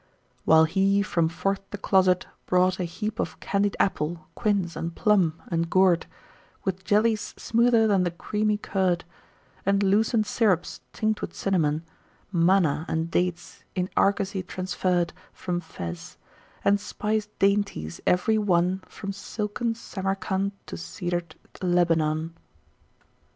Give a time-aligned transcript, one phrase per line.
[0.45, 5.39] "While he, from forth the closet, brought a heap Of candied apple, quince, and plum,
[5.49, 6.07] and gourd;
[6.63, 9.03] With jellies smoother than the creamy curd,
[9.63, 11.85] And lucent syrups tinct with cinnamon;
[12.31, 16.17] Manna and dates, in argosy transferr'd From Fez;
[16.65, 22.33] and spiced dainties, every one, From silken Samarcand to cedar'd Lebanon."